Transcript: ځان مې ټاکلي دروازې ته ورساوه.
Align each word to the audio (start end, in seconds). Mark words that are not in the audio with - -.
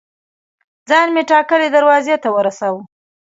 ځان 0.89 1.07
مې 1.15 1.21
ټاکلي 1.29 1.67
دروازې 1.75 2.15
ته 2.23 2.29
ورساوه. 2.35 2.81